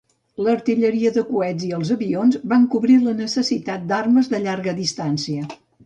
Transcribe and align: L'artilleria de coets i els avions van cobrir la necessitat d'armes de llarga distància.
L'artilleria 0.45 1.11
de 1.17 1.23
coets 1.27 1.67
i 1.67 1.69
els 1.79 1.93
avions 1.97 2.39
van 2.55 2.65
cobrir 2.77 2.99
la 3.05 3.17
necessitat 3.23 3.87
d'armes 3.93 4.35
de 4.35 4.45
llarga 4.49 4.79
distància. 4.85 5.51